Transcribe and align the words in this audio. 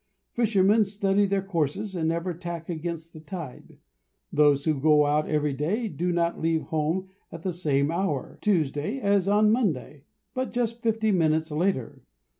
Fishermen 0.33 0.83
study 0.83 1.27
their 1.27 1.43
courses 1.43 1.95
and 1.95 2.09
never 2.09 2.33
tack 2.33 2.69
against 2.69 3.13
the 3.13 3.19
tide. 3.19 3.77
Those 4.33 4.65
who 4.65 4.79
go 4.79 5.05
out 5.05 5.29
every 5.29 5.53
day 5.53 5.87
do 5.89 6.11
not 6.11 6.41
leave 6.41 6.63
home 6.63 7.09
at 7.31 7.43
the 7.43 7.53
same 7.53 7.91
hour 7.91 8.39
Tuesday 8.41 8.97
as 8.99 9.27
on 9.27 9.51
Monday, 9.51 10.05
but 10.33 10.53
just 10.53 10.81
fifty 10.81 11.11
minutes 11.11 11.51
later. 11.51 12.01